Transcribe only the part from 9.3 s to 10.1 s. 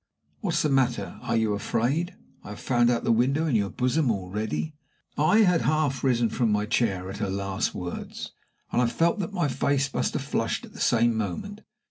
my face